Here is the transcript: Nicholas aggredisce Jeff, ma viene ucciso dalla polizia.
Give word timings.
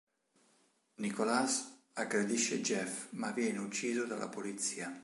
Nicholas 0.95 1.75
aggredisce 1.93 2.59
Jeff, 2.61 3.09
ma 3.11 3.29
viene 3.33 3.59
ucciso 3.59 4.05
dalla 4.05 4.29
polizia. 4.29 4.91